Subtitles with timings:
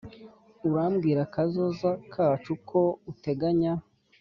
[0.67, 3.73] urambwira kazoza kacu ko uteganya: